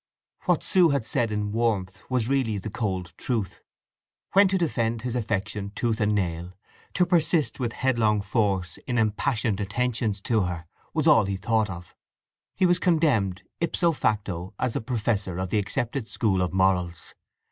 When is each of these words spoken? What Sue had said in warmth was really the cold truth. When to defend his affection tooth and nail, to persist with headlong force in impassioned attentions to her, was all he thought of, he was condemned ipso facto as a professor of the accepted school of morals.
What 0.45 0.63
Sue 0.63 0.89
had 0.89 1.05
said 1.05 1.31
in 1.31 1.51
warmth 1.51 2.01
was 2.09 2.27
really 2.27 2.57
the 2.57 2.71
cold 2.71 3.13
truth. 3.17 3.61
When 4.33 4.47
to 4.47 4.57
defend 4.57 5.03
his 5.03 5.15
affection 5.15 5.71
tooth 5.75 6.01
and 6.01 6.15
nail, 6.15 6.55
to 6.95 7.05
persist 7.05 7.59
with 7.59 7.73
headlong 7.73 8.21
force 8.21 8.79
in 8.87 8.97
impassioned 8.97 9.59
attentions 9.59 10.19
to 10.21 10.41
her, 10.41 10.65
was 10.91 11.05
all 11.05 11.25
he 11.25 11.37
thought 11.37 11.69
of, 11.69 11.95
he 12.55 12.65
was 12.65 12.79
condemned 12.79 13.43
ipso 13.59 13.91
facto 13.91 14.55
as 14.57 14.75
a 14.75 14.81
professor 14.81 15.37
of 15.37 15.51
the 15.51 15.59
accepted 15.59 16.09
school 16.09 16.41
of 16.41 16.51
morals. 16.51 17.13